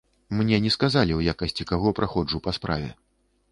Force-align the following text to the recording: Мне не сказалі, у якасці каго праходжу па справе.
Мне 0.37 0.59
не 0.63 0.71
сказалі, 0.75 1.17
у 1.17 1.21
якасці 1.35 1.69
каго 1.73 1.93
праходжу 2.01 2.43
па 2.47 2.57
справе. 2.61 2.91